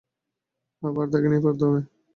আবার 0.83 1.05
তাকে 1.11 1.27
নিয়ে 1.29 1.43
পড়তে 1.45 1.63
হবে! 1.67 1.81